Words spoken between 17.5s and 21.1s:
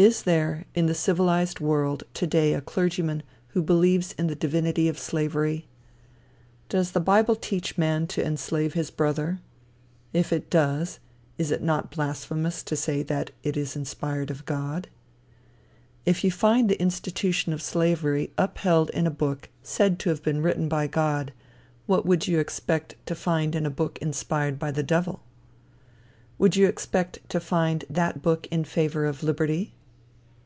of slavery upheld in a book said to have been written by